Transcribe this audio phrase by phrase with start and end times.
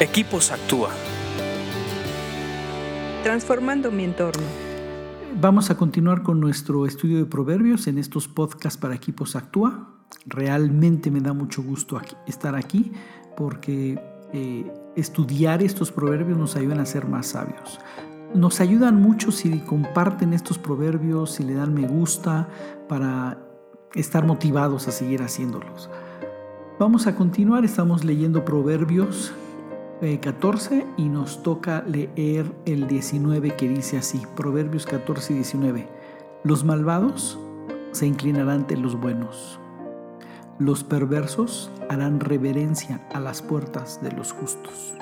[0.00, 0.90] Equipos Actúa.
[3.22, 4.42] Transformando mi entorno.
[5.40, 9.88] Vamos a continuar con nuestro estudio de proverbios en estos podcasts para Equipos Actúa.
[10.26, 12.90] Realmente me da mucho gusto estar aquí
[13.36, 14.02] porque
[14.32, 17.78] eh, estudiar estos proverbios nos ayudan a ser más sabios.
[18.34, 22.48] Nos ayudan mucho si comparten estos proverbios, si le dan me gusta
[22.88, 23.38] para
[23.94, 25.88] estar motivados a seguir haciéndolos.
[26.80, 29.32] Vamos a continuar, estamos leyendo Proverbios
[30.04, 35.88] 14 y nos toca leer el 19 que dice así, Proverbios 14 y 19.
[36.42, 37.38] Los malvados
[37.92, 39.58] se inclinarán ante los buenos.
[40.58, 44.94] Los perversos harán reverencia a las puertas de los justos.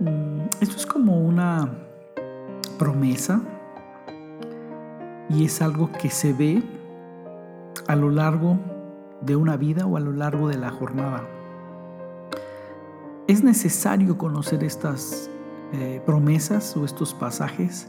[0.00, 1.72] Mm, esto es como una
[2.80, 3.40] promesa
[5.30, 6.64] y es algo que se ve
[7.86, 8.58] a lo largo
[9.20, 11.33] de una vida o a lo largo de la jornada.
[13.26, 15.30] Es necesario conocer estas
[15.72, 17.88] eh, promesas o estos pasajes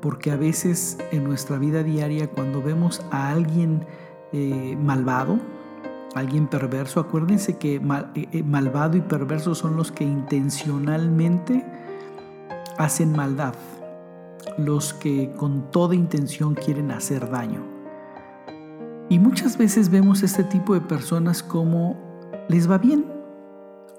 [0.00, 3.86] porque a veces en nuestra vida diaria cuando vemos a alguien
[4.32, 5.38] eh, malvado,
[6.14, 7.76] alguien perverso, acuérdense que
[8.14, 11.64] eh, malvado y perverso son los que intencionalmente
[12.78, 13.54] hacen maldad,
[14.58, 17.62] los que con toda intención quieren hacer daño.
[19.08, 21.96] Y muchas veces vemos este tipo de personas como
[22.48, 23.13] les va bien,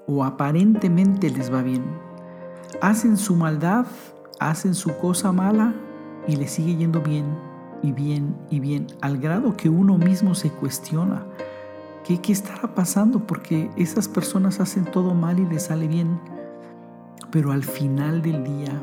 [0.06, 1.84] o aparentemente les va bien.
[2.80, 3.86] Hacen su maldad,
[4.38, 5.74] hacen su cosa mala
[6.26, 7.26] y les sigue yendo bien
[7.82, 11.24] y bien y bien, al grado que uno mismo se cuestiona.
[12.04, 13.26] ¿Qué, qué estará pasando?
[13.26, 16.20] Porque esas personas hacen todo mal y les sale bien.
[17.30, 18.82] Pero al final del día,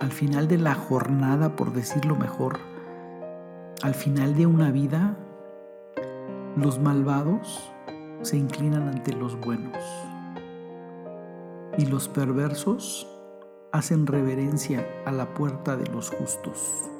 [0.00, 2.58] al final de la jornada, por decirlo mejor,
[3.82, 5.16] al final de una vida,
[6.56, 7.72] los malvados
[8.22, 9.76] se inclinan ante los buenos
[11.78, 13.06] y los perversos
[13.72, 16.90] hacen reverencia a la puerta de los justos.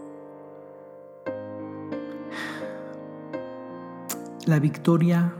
[4.46, 5.32] La victoria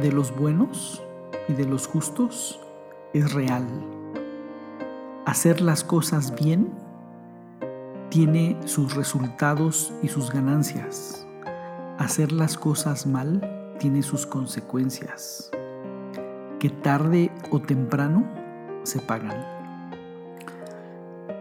[0.00, 1.02] de los buenos
[1.48, 2.60] y de los justos
[3.12, 3.66] es real.
[5.26, 6.72] Hacer las cosas bien
[8.08, 11.26] tiene sus resultados y sus ganancias.
[11.98, 15.50] Hacer las cosas mal tiene sus consecuencias
[16.60, 18.28] que tarde o temprano
[18.84, 19.44] se pagan.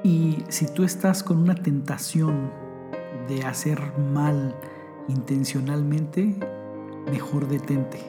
[0.04, 2.50] Y si tú estás con una tentación
[3.28, 4.56] de hacer mal
[5.10, 6.40] intencionalmente,
[7.12, 8.00] mejor detente,